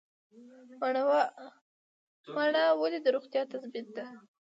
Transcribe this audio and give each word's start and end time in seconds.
مڼه 2.35 2.63
ولې 2.79 2.99
د 3.03 3.07
روغتیا 3.15 3.41
تضمین 3.51 3.87
ده؟ 3.95 4.05